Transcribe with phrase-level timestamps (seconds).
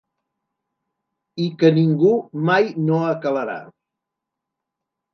[1.45, 2.15] I que ningú
[2.51, 3.63] mai no acalarà.